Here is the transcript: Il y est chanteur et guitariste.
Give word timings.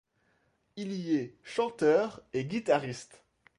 Il 0.77 0.93
y 0.93 1.15
est 1.15 1.35
chanteur 1.43 2.23
et 2.33 2.45
guitariste. 2.45 3.21